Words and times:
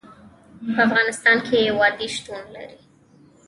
په 0.73 0.79
افغانستان 0.87 1.37
کې 1.47 1.75
وادي 1.79 2.07
شتون 2.15 2.43
لري. 2.55 2.79